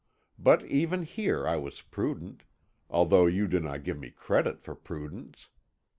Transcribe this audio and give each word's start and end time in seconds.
But 0.39 0.65
even 0.65 1.03
here 1.03 1.47
I 1.47 1.57
was 1.57 1.83
prudent, 1.83 2.43
although 2.89 3.27
you 3.27 3.47
do 3.47 3.59
not 3.59 3.83
give 3.83 3.99
me 3.99 4.09
credit 4.09 4.59
for 4.59 4.73
prudence. 4.73 5.49